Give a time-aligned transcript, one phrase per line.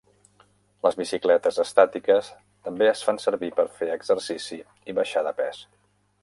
[0.85, 2.31] Les bicicletes estàtiques
[2.69, 4.59] també es fan servir per fer exercici
[4.93, 5.63] i baixar de pes.